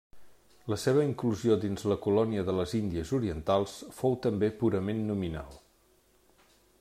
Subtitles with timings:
[0.71, 5.61] La seva inclusió dins la colònia de les Índies Orientals fou també purament nominal.